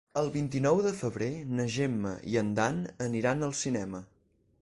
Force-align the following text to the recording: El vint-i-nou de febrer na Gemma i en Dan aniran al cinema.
El 0.19 0.29
vint-i-nou 0.35 0.79
de 0.85 0.93
febrer 1.01 1.27
na 1.59 1.65
Gemma 1.75 2.15
i 2.35 2.39
en 2.43 2.49
Dan 2.61 2.81
aniran 3.09 3.49
al 3.49 3.57
cinema. 3.63 4.05